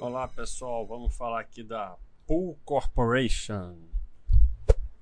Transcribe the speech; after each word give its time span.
Olá 0.00 0.26
pessoal, 0.26 0.86
vamos 0.86 1.14
falar 1.14 1.40
aqui 1.40 1.62
da 1.62 1.94
Pool 2.26 2.58
Corporation. 2.64 3.76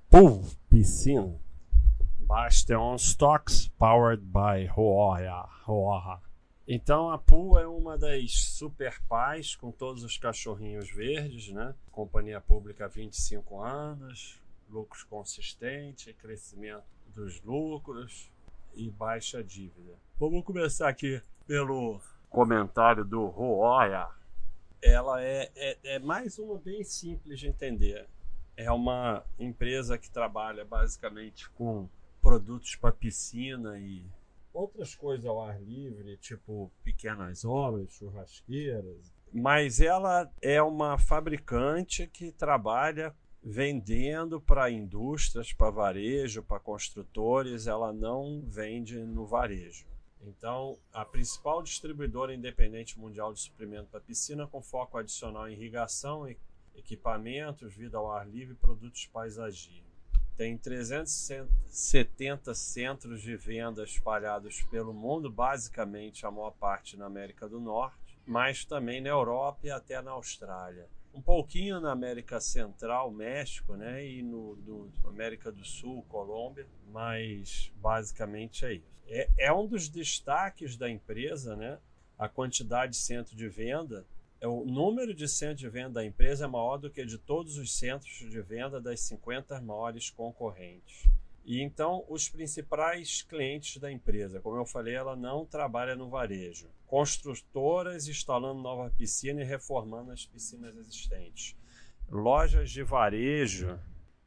Pool 0.09 0.43
Piscina. 0.69 1.39
Bastion 2.19 2.95
Stocks 2.95 3.69
Powered 3.79 4.21
by 4.21 4.65
Roya. 4.65 5.47
Então 6.67 7.09
a 7.09 7.17
Pool 7.17 7.57
é 7.57 7.65
uma 7.65 7.97
das 7.97 8.33
super 8.33 9.01
pais 9.07 9.55
com 9.55 9.71
todos 9.71 10.03
os 10.03 10.17
cachorrinhos 10.17 10.91
verdes, 10.91 11.47
né? 11.53 11.73
Companhia 11.93 12.41
pública 12.41 12.83
há 12.83 12.89
25 12.89 13.61
anos, 13.61 14.37
lucros 14.69 15.05
consistentes, 15.05 16.13
crescimento 16.17 16.83
dos 17.15 17.41
lucros 17.41 18.29
e 18.75 18.89
baixa 18.89 19.41
dívida. 19.41 19.93
Vamos 20.19 20.43
começar 20.43 20.89
aqui 20.89 21.21
pelo 21.47 22.01
comentário 22.29 23.05
do 23.05 23.27
Roya 23.27 24.18
ela 24.81 25.21
é, 25.21 25.51
é, 25.55 25.77
é 25.95 25.99
mais 25.99 26.39
uma 26.39 26.57
bem 26.57 26.83
simples 26.83 27.39
de 27.39 27.47
entender. 27.47 28.07
É 28.55 28.71
uma 28.71 29.25
empresa 29.37 29.97
que 29.97 30.11
trabalha 30.11 30.65
basicamente 30.65 31.49
com 31.51 31.87
produtos 32.21 32.75
para 32.75 32.91
piscina 32.91 33.79
e 33.79 34.05
outras 34.53 34.95
coisas 34.95 35.25
ao 35.25 35.41
ar 35.41 35.61
livre, 35.61 36.17
tipo 36.17 36.71
pequenas 36.83 37.45
obras, 37.45 37.91
churrasqueiras. 37.91 39.13
Mas 39.31 39.79
ela 39.79 40.29
é 40.41 40.61
uma 40.61 40.97
fabricante 40.97 42.07
que 42.07 42.31
trabalha 42.31 43.15
vendendo 43.41 44.41
para 44.41 44.69
indústrias, 44.69 45.53
para 45.53 45.69
varejo, 45.69 46.43
para 46.43 46.59
construtores. 46.59 47.67
Ela 47.67 47.93
não 47.93 48.41
vende 48.45 48.99
no 48.99 49.25
varejo. 49.25 49.85
Então, 50.21 50.77
a 50.91 51.05
principal 51.05 51.63
distribuidora 51.63 52.33
independente 52.33 52.99
mundial 52.99 53.33
de 53.33 53.39
suprimento 53.39 53.89
para 53.89 54.01
piscina, 54.01 54.45
com 54.45 54.61
foco 54.61 54.97
adicional 54.97 55.47
em 55.47 55.53
irrigação, 55.53 56.27
equipamentos, 56.75 57.73
vida 57.73 57.97
ao 57.97 58.11
ar 58.11 58.27
livre 58.27 58.53
e 58.53 58.57
produtos 58.57 59.05
paisagismo. 59.07 59.87
Tem 60.35 60.57
370 60.57 62.53
centros 62.53 63.21
de 63.21 63.35
venda 63.35 63.83
espalhados 63.83 64.61
pelo 64.63 64.93
mundo, 64.93 65.29
basicamente 65.29 66.25
a 66.25 66.31
maior 66.31 66.51
parte 66.51 66.95
na 66.95 67.05
América 67.05 67.47
do 67.47 67.59
Norte, 67.59 68.17
mas 68.25 68.63
também 68.63 69.01
na 69.01 69.09
Europa 69.09 69.67
e 69.67 69.71
até 69.71 70.01
na 70.01 70.11
Austrália 70.11 70.87
um 71.13 71.21
pouquinho 71.21 71.79
na 71.79 71.91
América 71.91 72.39
Central, 72.39 73.11
México, 73.11 73.75
né, 73.75 74.05
e 74.05 74.21
no, 74.21 74.55
no 74.57 75.09
América 75.09 75.51
do 75.51 75.65
Sul, 75.65 76.05
Colômbia, 76.07 76.67
mas 76.91 77.71
basicamente 77.75 78.65
é 78.65 78.73
isso. 78.73 78.99
É, 79.07 79.29
é 79.37 79.53
um 79.53 79.65
dos 79.65 79.89
destaques 79.89 80.77
da 80.77 80.89
empresa, 80.89 81.55
né, 81.55 81.79
a 82.17 82.29
quantidade 82.29 82.91
de 82.91 82.97
centro 82.97 83.35
de 83.35 83.47
venda. 83.47 84.05
É, 84.39 84.47
o 84.47 84.63
número 84.65 85.13
de 85.13 85.27
centros 85.27 85.59
de 85.59 85.69
venda 85.69 85.91
da 85.91 86.05
empresa 86.05 86.45
é 86.45 86.47
maior 86.47 86.77
do 86.77 86.89
que 86.89 87.05
de 87.05 87.17
todos 87.17 87.57
os 87.57 87.73
centros 87.75 88.29
de 88.29 88.41
venda 88.41 88.79
das 88.79 88.99
50 89.01 89.59
maiores 89.61 90.09
concorrentes. 90.09 91.07
E 91.49 91.63
então, 91.63 92.05
os 92.07 92.29
principais 92.29 93.23
clientes 93.23 93.81
da 93.81 93.91
empresa, 93.91 94.39
como 94.39 94.57
eu 94.57 94.67
falei, 94.67 94.93
ela 94.93 95.15
não 95.15 95.47
trabalha 95.47 95.95
no 95.95 96.07
varejo. 96.07 96.69
Construtoras 96.85 98.07
instalando 98.07 98.61
nova 98.61 98.91
piscina 98.91 99.41
e 99.41 99.43
reformando 99.43 100.11
as 100.11 100.23
piscinas 100.27 100.77
existentes. 100.77 101.55
Lojas 102.07 102.69
de 102.69 102.83
varejo 102.83 103.79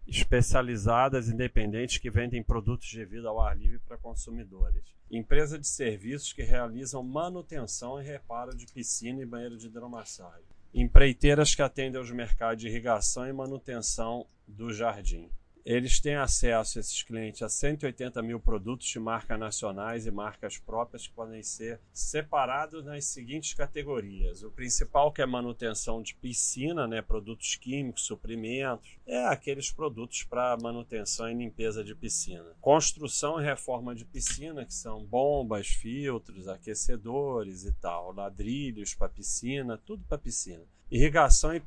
especializadas 0.04 1.28
independentes 1.28 1.98
que 1.98 2.10
vendem 2.10 2.42
produtos 2.42 2.88
de 2.88 3.04
vida 3.04 3.28
ao 3.28 3.40
ar 3.40 3.56
livre 3.56 3.78
para 3.78 3.96
consumidores. 3.96 4.82
Empresa 5.08 5.56
de 5.56 5.68
serviços 5.68 6.32
que 6.32 6.42
realizam 6.42 7.04
manutenção 7.04 8.02
e 8.02 8.04
reparo 8.04 8.52
de 8.52 8.66
piscina 8.66 9.22
e 9.22 9.26
banheiro 9.26 9.56
de 9.56 9.68
hidromassagem. 9.68 10.42
Empreiteiras 10.74 11.54
que 11.54 11.62
atendem 11.62 12.00
aos 12.00 12.10
mercados 12.10 12.60
de 12.60 12.66
irrigação 12.66 13.28
e 13.28 13.32
manutenção 13.32 14.26
do 14.44 14.72
jardim 14.72 15.30
eles 15.64 16.00
têm 16.00 16.16
acesso, 16.16 16.80
esses 16.80 17.02
clientes, 17.02 17.42
a 17.42 17.48
180 17.48 18.20
mil 18.22 18.40
produtos 18.40 18.88
de 18.88 18.98
marcas 18.98 19.38
nacionais 19.38 20.06
e 20.06 20.10
marcas 20.10 20.58
próprias 20.58 21.06
que 21.06 21.14
podem 21.14 21.42
ser 21.42 21.80
separados 21.92 22.84
nas 22.84 23.04
seguintes 23.04 23.54
categorias. 23.54 24.42
O 24.42 24.50
principal 24.50 25.12
que 25.12 25.22
é 25.22 25.26
manutenção 25.26 26.02
de 26.02 26.16
piscina, 26.16 26.88
né, 26.88 27.00
produtos 27.00 27.54
químicos, 27.54 28.02
suprimentos, 28.02 28.98
é 29.06 29.24
aqueles 29.26 29.70
produtos 29.70 30.24
para 30.24 30.56
manutenção 30.60 31.30
e 31.30 31.34
limpeza 31.34 31.84
de 31.84 31.94
piscina. 31.94 32.56
Construção 32.60 33.40
e 33.40 33.44
reforma 33.44 33.94
de 33.94 34.04
piscina, 34.04 34.64
que 34.64 34.74
são 34.74 35.04
bombas, 35.04 35.68
filtros, 35.68 36.48
aquecedores 36.48 37.64
e 37.64 37.72
tal, 37.74 38.12
ladrilhos 38.12 38.94
para 38.94 39.08
piscina, 39.08 39.78
tudo 39.78 40.04
para 40.08 40.18
piscina. 40.18 40.64
Irrigação 40.90 41.54
e 41.54 41.62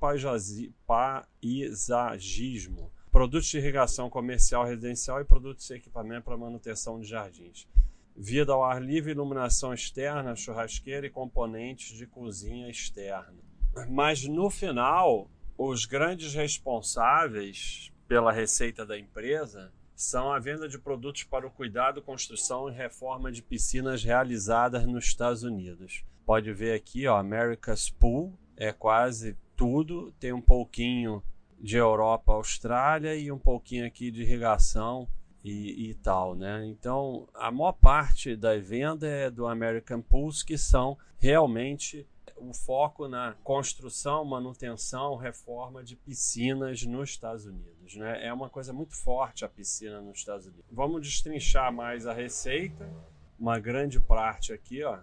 paisagismo 0.86 2.92
produtos 3.16 3.48
de 3.48 3.58
irrigação 3.58 4.09
comercial 4.09 4.66
residencial 4.66 5.22
e 5.22 5.24
produtos 5.24 5.66
de 5.66 5.74
equipamento 5.74 6.26
para 6.26 6.36
manutenção 6.36 7.00
de 7.00 7.08
jardins. 7.08 7.66
Vida 8.14 8.52
ao 8.52 8.62
ar 8.62 8.81
livre, 8.81 9.14
iluminação 9.14 9.74
externa, 9.74 10.36
churrasqueira 10.36 11.08
e 11.08 11.09
componentes 11.09 11.98
de 11.98 12.06
cozinha 12.06 12.70
externa. 12.70 13.42
Mas 13.90 14.28
no 14.28 14.50
final, 14.50 15.31
os 15.58 15.86
grandes 15.86 16.34
responsáveis 16.34 17.90
pela 18.06 18.34
receita 18.34 18.86
da 18.86 19.00
empresa 19.00 19.72
são 19.96 20.34
a 20.34 20.38
venda 20.38 20.68
de 20.68 20.78
produtos 20.78 21.24
para 21.24 21.47
o 21.47 21.52
cuidado, 21.52 22.02
construção 22.02 22.68
e 22.68 22.74
reforma 22.74 23.32
de 23.32 23.42
piscinas 23.42 24.03
realizadas 24.03 24.86
nos 24.86 25.06
Estados 25.06 25.42
Unidos. 25.42 26.03
Pode 26.26 26.52
ver 26.52 26.74
aqui, 26.74 27.08
ó, 27.08 27.16
America's 27.16 27.90
Pool 27.90 28.38
é 28.58 28.74
quase 28.74 29.38
tudo, 29.56 30.14
tem 30.20 30.34
um 30.34 30.42
pouquinho 30.42 31.24
de 31.60 31.78
Europa 31.78 32.34
Austrália 32.34 33.16
e 33.16 33.32
um 33.32 33.40
pouquinho 33.40 33.86
aqui 33.86 34.12
de 34.12 34.22
irrigação 34.22 35.08
e, 35.44 35.90
e, 35.90 35.94
tal, 35.94 36.36
né? 36.36 36.66
Então, 36.66 37.28
a 37.34 37.52
maior 37.52 37.74
parte 37.74 38.36
da 38.36 38.58
venda 38.58 39.08
é 39.08 39.30
do 39.30 39.48
American 39.48 40.02
Pools, 40.02 40.42
que 40.42 40.58
são 40.58 40.98
realmente 41.20 42.08
o 42.36 42.54
foco 42.54 43.08
na 43.08 43.36
construção, 43.44 44.26
manutenção, 44.26 45.16
reforma 45.16 45.84
de 45.84 45.96
piscinas 45.96 46.84
nos 46.84 47.12
Estados 47.12 47.46
Unidos, 47.46 47.96
né? 47.96 48.26
É 48.26 48.34
uma 48.34 48.50
coisa 48.50 48.74
muito 48.74 48.96
forte 48.96 49.46
a 49.46 49.50
piscina 49.50 50.02
nos 50.02 50.20
Estados 50.20 50.46
Unidos. 50.48 50.66
Vamos 50.72 51.02
destrinchar 51.02 51.72
mais 51.72 52.08
a 52.08 52.14
receita. 52.14 52.90
Uma 53.40 53.60
grande 53.60 54.00
parte 54.00 54.52
aqui, 54.52 54.84
ó, 54.84 55.00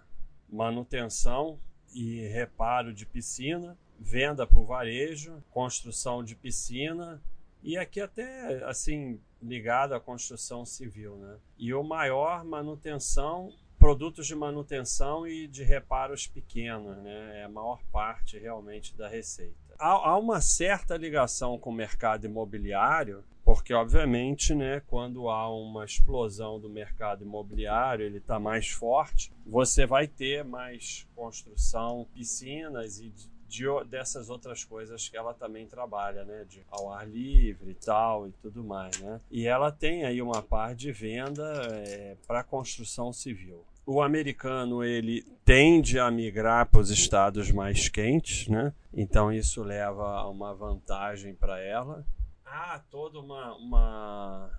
manutenção 0.49 1.59
e 1.93 2.27
reparo 2.27 2.93
de 2.93 3.05
piscina 3.05 3.77
venda 4.03 4.45
para 4.45 4.59
o 4.59 4.65
varejo, 4.65 5.41
construção 5.49 6.23
de 6.23 6.35
piscina 6.35 7.21
e 7.63 7.77
aqui 7.77 8.01
até 8.01 8.61
assim 8.65 9.19
ligado 9.41 9.93
à 9.93 9.99
construção 9.99 10.65
civil, 10.65 11.15
né? 11.15 11.37
E 11.57 11.73
o 11.73 11.81
maior 11.81 12.43
manutenção, 12.43 13.51
produtos 13.79 14.27
de 14.27 14.35
manutenção 14.35 15.25
e 15.25 15.47
de 15.47 15.63
reparos 15.63 16.27
pequenos, 16.27 16.97
né? 16.97 17.39
É 17.39 17.43
a 17.45 17.49
maior 17.49 17.81
parte 17.91 18.37
realmente 18.37 18.95
da 18.95 19.07
receita. 19.07 19.55
Há, 19.79 20.09
há 20.09 20.17
uma 20.17 20.41
certa 20.41 20.97
ligação 20.97 21.57
com 21.57 21.69
o 21.69 21.73
mercado 21.73 22.25
imobiliário, 22.25 23.23
porque 23.43 23.73
obviamente, 23.73 24.53
né, 24.53 24.81
quando 24.87 25.29
há 25.29 25.49
uma 25.49 25.83
explosão 25.83 26.59
do 26.59 26.69
mercado 26.69 27.23
imobiliário, 27.23 28.05
ele 28.05 28.17
está 28.17 28.39
mais 28.39 28.69
forte, 28.69 29.31
você 29.45 29.85
vai 29.85 30.07
ter 30.07 30.43
mais 30.43 31.07
construção, 31.15 32.07
piscinas 32.13 32.99
e 32.99 33.09
de, 33.53 33.65
dessas 33.87 34.29
outras 34.29 34.63
coisas 34.63 35.07
que 35.07 35.15
ela 35.15 35.33
também 35.33 35.67
trabalha, 35.67 36.25
né? 36.25 36.43
De 36.49 36.65
ao 36.71 36.91
ar 36.91 37.07
livre 37.07 37.71
e 37.71 37.75
tal 37.75 38.27
e 38.27 38.31
tudo 38.31 38.63
mais, 38.63 38.99
né? 38.99 39.21
E 39.29 39.45
ela 39.45 39.71
tem 39.71 40.05
aí 40.05 40.21
uma 40.21 40.41
parte 40.41 40.79
de 40.79 40.91
venda 40.91 41.43
é, 41.71 42.17
para 42.25 42.43
construção 42.43 43.13
civil. 43.13 43.63
O 43.85 44.01
americano 44.01 44.83
ele 44.83 45.21
tende 45.45 45.99
a 45.99 46.09
migrar 46.09 46.67
para 46.69 46.81
os 46.81 46.89
estados 46.89 47.51
mais 47.51 47.87
quentes, 47.89 48.47
né? 48.47 48.73
Então 48.91 49.31
isso 49.31 49.61
leva 49.61 50.03
a 50.03 50.27
uma 50.27 50.53
vantagem 50.53 51.35
para 51.35 51.59
ela. 51.59 52.03
Há 52.45 52.79
toda 52.89 53.19
uma, 53.19 53.55
uma 53.55 54.49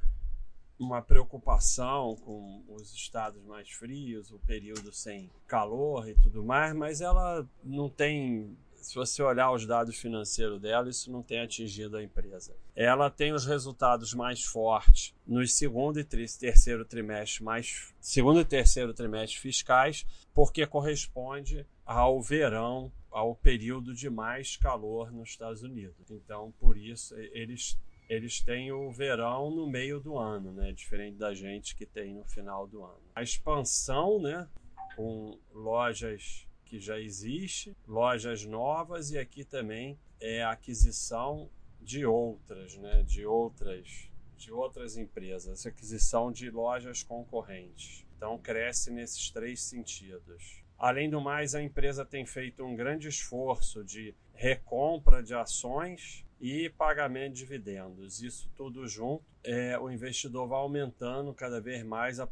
uma 0.79 1.01
preocupação 1.01 2.17
com 2.17 2.63
os 2.69 2.93
estados 2.93 3.43
mais 3.45 3.71
frios, 3.71 4.31
o 4.33 4.39
período 4.41 4.93
sem 4.93 5.31
calor 5.47 6.09
e 6.09 6.15
tudo 6.15 6.45
mais, 6.45 6.75
mas 6.75 7.01
ela 7.01 7.47
não 7.63 7.89
tem 7.89 8.57
se 8.85 8.95
você 8.95 9.23
olhar 9.23 9.51
os 9.51 9.67
dados 9.67 9.97
financeiros 9.97 10.61
dela, 10.61 10.89
isso 10.89 11.11
não 11.11 11.23
tem 11.23 11.41
atingido 11.41 11.97
a 11.97 12.03
empresa. 12.03 12.55
Ela 12.77 13.11
tem 13.11 13.33
os 13.33 13.47
resultados 13.47 14.13
mais 14.13 14.45
fortes 14.45 15.15
nos 15.27 15.55
segundo 15.55 15.99
e 15.99 16.05
terceiro 16.05 16.85
trimestre 16.85 17.43
mais 17.43 17.95
segundo 17.99 18.41
e 18.41 18.45
terceiro 18.45 18.93
trimestre 18.93 19.41
fiscais, 19.41 20.05
porque 20.35 20.67
corresponde 20.67 21.67
ao 21.85 22.21
verão, 22.21 22.93
ao 23.11 23.35
período 23.35 23.95
de 23.95 24.11
mais 24.11 24.57
calor 24.57 25.11
nos 25.11 25.31
Estados 25.31 25.63
Unidos. 25.63 26.11
Então, 26.11 26.53
por 26.61 26.77
isso 26.77 27.15
eles 27.17 27.79
eles 28.07 28.41
têm 28.41 28.71
o 28.71 28.93
verão 28.93 29.51
no 29.51 29.67
meio 29.67 29.99
do 29.99 30.19
ano, 30.19 30.53
né? 30.53 30.73
Diferente 30.73 31.17
da 31.17 31.33
gente 31.33 31.75
que 31.75 31.87
tem 31.87 32.15
no 32.15 32.25
final 32.25 32.67
do 32.67 32.85
ano. 32.85 33.01
A 33.15 33.23
expansão, 33.23 34.21
né? 34.21 34.47
Com 34.95 35.39
lojas 35.53 36.47
que 36.75 36.81
já 36.81 36.99
existe, 36.99 37.77
lojas 37.87 38.45
novas 38.45 39.13
e 39.13 39.19
aqui 39.19 39.45
também 39.45 39.97
é 40.21 40.43
a 40.43 40.51
aquisição 40.51 41.49
de 41.81 42.05
outras, 42.05 42.77
né, 42.77 43.05
de 43.05 43.25
outras 43.25 44.11
de 44.37 44.53
outras 44.53 44.97
empresas, 44.97 45.65
aquisição 45.65 46.33
de 46.33 46.51
lojas 46.51 47.05
concorrentes. 47.05 48.05
Então 48.17 48.37
cresce 48.37 48.91
nesses 48.91 49.31
três 49.31 49.63
sentidos. 49.63 50.65
Além 50.77 51.09
do 51.09 51.21
mais, 51.21 51.55
a 51.55 51.63
empresa 51.63 52.05
tem 52.05 52.27
feito 52.27 52.65
um 52.65 52.75
grande 52.75 53.07
esforço 53.07 53.85
de 53.85 54.13
recompra 54.35 55.23
de 55.23 55.33
ações 55.33 56.27
e 56.45 56.69
pagamento 56.69 57.33
de 57.33 57.39
dividendos. 57.39 58.21
Isso 58.21 58.51
tudo 58.55 58.87
junto, 58.87 59.25
é, 59.43 59.79
o 59.79 59.91
investidor 59.91 60.47
vai 60.47 60.59
aumentando 60.59 61.33
cada 61.33 61.59
vez 61.59 61.83
mais 61.83 62.21
a 62.21 62.29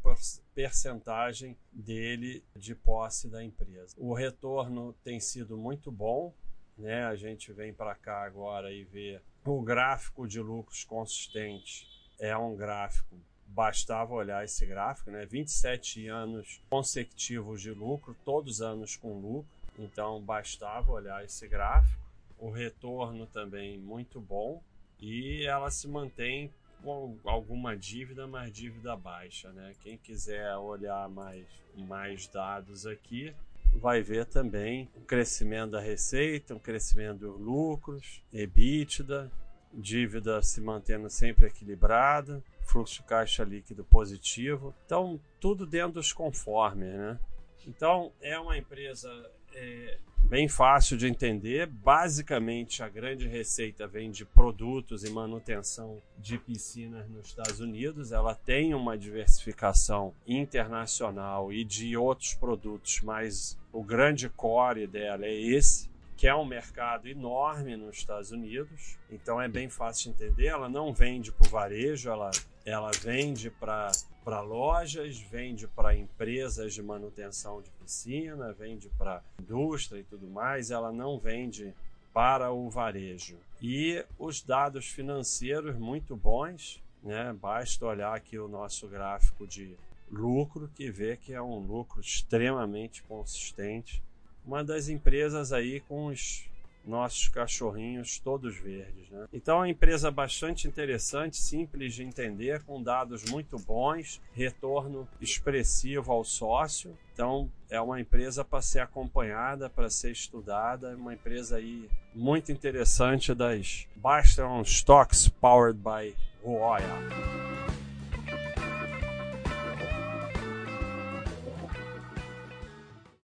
percentagem 0.53 1.57
dele 1.71 2.43
de 2.55 2.75
posse 2.75 3.27
da 3.27 3.43
empresa. 3.43 3.95
O 3.97 4.13
retorno 4.13 4.93
tem 5.03 5.19
sido 5.19 5.57
muito 5.57 5.91
bom, 5.91 6.31
né? 6.77 7.05
A 7.05 7.15
gente 7.15 7.51
vem 7.51 7.73
para 7.73 7.95
cá 7.95 8.23
agora 8.23 8.71
e 8.71 8.83
vê 8.83 9.19
o 9.43 9.59
gráfico 9.63 10.27
de 10.27 10.39
lucros 10.39 10.83
consistente 10.83 11.87
é 12.19 12.37
um 12.37 12.55
gráfico 12.55 13.17
bastava 13.47 14.13
olhar 14.13 14.45
esse 14.45 14.63
gráfico, 14.63 15.09
né? 15.09 15.25
27 15.25 16.07
anos 16.07 16.61
consecutivos 16.69 17.63
de 17.63 17.71
lucro, 17.71 18.15
todos 18.23 18.61
anos 18.61 18.95
com 18.95 19.19
lucro, 19.19 19.49
então 19.77 20.21
bastava 20.21 20.91
olhar 20.91 21.25
esse 21.25 21.47
gráfico 21.47 22.02
o 22.43 22.51
retorno 22.51 23.25
também 23.25 23.79
muito 23.79 24.19
bom 24.19 24.61
e 24.99 25.45
ela 25.45 25.71
se 25.71 25.87
mantém 25.87 26.51
com 26.83 27.17
alguma 27.23 27.77
dívida, 27.77 28.27
mas 28.27 28.51
dívida 28.51 28.97
baixa, 28.97 29.49
né? 29.53 29.73
Quem 29.81 29.97
quiser 29.97 30.53
olhar 30.57 31.07
mais, 31.07 31.45
mais 31.73 32.27
dados 32.27 32.85
aqui, 32.85 33.33
vai 33.75 34.01
ver 34.01 34.25
também 34.25 34.89
o 34.93 34.99
crescimento 34.99 35.71
da 35.71 35.79
receita, 35.79 36.53
o 36.53 36.59
crescimento 36.59 37.19
dos 37.19 37.39
lucros, 37.39 38.21
EBITDA, 38.33 39.31
dívida 39.73 40.41
se 40.41 40.59
mantendo 40.59 41.09
sempre 41.09 41.47
equilibrada, 41.47 42.43
fluxo 42.63 43.01
de 43.01 43.07
caixa 43.07 43.45
líquido 43.45 43.85
positivo. 43.85 44.75
Então, 44.85 45.17
tudo 45.39 45.65
dentro 45.65 45.93
dos 45.93 46.11
conformes, 46.11 46.93
né? 46.93 47.17
Então, 47.65 48.11
é 48.21 48.37
uma 48.37 48.57
empresa 48.57 49.09
é, 49.53 49.97
bem 50.33 50.47
fácil 50.47 50.97
de 50.97 51.05
entender. 51.05 51.67
Basicamente, 51.67 52.81
a 52.81 52.89
grande 52.89 53.27
receita 53.27 53.85
vem 53.85 54.09
de 54.09 54.25
produtos 54.25 55.03
e 55.03 55.11
manutenção 55.11 56.01
de 56.17 56.39
piscinas 56.39 57.07
nos 57.07 57.27
Estados 57.27 57.59
Unidos. 57.59 58.11
Ela 58.11 58.33
tem 58.33 58.73
uma 58.73 58.97
diversificação 58.97 60.11
internacional 60.25 61.53
e 61.53 61.63
de 61.63 61.95
outros 61.95 62.33
produtos, 62.33 62.99
mas 63.03 63.59
o 63.71 63.83
grande 63.83 64.27
core 64.27 64.87
dela 64.87 65.23
é 65.23 65.39
esse 65.39 65.92
que 66.15 66.27
é 66.27 66.35
um 66.35 66.45
mercado 66.45 67.07
enorme 67.07 67.75
nos 67.75 67.97
Estados 67.97 68.31
Unidos, 68.31 68.97
então 69.09 69.41
é 69.41 69.47
bem 69.47 69.69
fácil 69.69 70.13
de 70.13 70.23
entender. 70.23 70.47
Ela 70.47 70.69
não 70.69 70.93
vende 70.93 71.31
para 71.31 71.47
o 71.47 71.49
varejo, 71.49 72.09
ela, 72.09 72.31
ela 72.65 72.91
vende 73.01 73.49
para 73.49 74.41
lojas, 74.41 75.19
vende 75.19 75.67
para 75.67 75.95
empresas 75.95 76.73
de 76.73 76.81
manutenção 76.81 77.61
de 77.61 77.69
piscina, 77.71 78.53
vende 78.53 78.89
para 78.97 79.23
indústria 79.39 79.99
e 79.99 80.03
tudo 80.03 80.27
mais, 80.27 80.71
ela 80.71 80.91
não 80.91 81.17
vende 81.17 81.73
para 82.13 82.51
o 82.51 82.69
varejo. 82.69 83.37
E 83.61 84.05
os 84.19 84.41
dados 84.41 84.85
financeiros 84.85 85.75
muito 85.75 86.15
bons, 86.15 86.81
né? 87.01 87.33
Basta 87.33 87.85
olhar 87.85 88.15
aqui 88.15 88.37
o 88.37 88.47
nosso 88.47 88.87
gráfico 88.87 89.47
de 89.47 89.75
lucro 90.11 90.69
que 90.75 90.91
vê 90.91 91.17
que 91.17 91.33
é 91.33 91.41
um 91.41 91.57
lucro 91.57 91.99
extremamente 91.99 93.01
consistente. 93.03 94.01
Uma 94.45 94.63
das 94.63 94.89
empresas 94.89 95.53
aí 95.53 95.79
com 95.81 96.07
os 96.07 96.45
nossos 96.85 97.27
cachorrinhos 97.29 98.19
todos 98.19 98.57
verdes. 98.57 99.09
Né? 99.09 99.27
Então, 99.31 99.55
é 99.55 99.59
uma 99.59 99.69
empresa 99.69 100.11
bastante 100.11 100.67
interessante, 100.67 101.37
simples 101.37 101.93
de 101.93 102.03
entender, 102.03 102.61
com 102.63 102.81
dados 102.81 103.23
muito 103.29 103.57
bons, 103.57 104.21
retorno 104.33 105.07
expressivo 105.21 106.11
ao 106.11 106.23
sócio. 106.23 106.97
Então, 107.13 107.49
é 107.69 107.79
uma 107.79 107.99
empresa 107.99 108.43
para 108.43 108.61
ser 108.61 108.79
acompanhada, 108.79 109.69
para 109.69 109.89
ser 109.89 110.11
estudada, 110.11 110.95
uma 110.95 111.13
empresa 111.13 111.57
aí 111.57 111.89
muito 112.13 112.51
interessante 112.51 113.33
das 113.33 113.87
Bastion 113.95 114.61
Stocks 114.63 115.29
Powered 115.29 115.79
by 115.79 116.15
Roya. 116.43 117.62